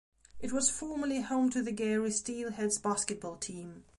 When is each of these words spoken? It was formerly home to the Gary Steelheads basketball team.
It 0.39 0.51
was 0.51 0.71
formerly 0.71 1.21
home 1.21 1.51
to 1.51 1.61
the 1.61 1.71
Gary 1.71 2.09
Steelheads 2.09 2.81
basketball 2.81 3.35
team. 3.37 3.83